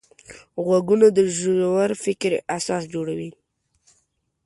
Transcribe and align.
غوږونه 0.65 1.07
د 1.17 1.19
ژور 1.37 1.89
فکر 2.03 2.31
اساس 2.57 2.83
جوړوي 2.93 3.31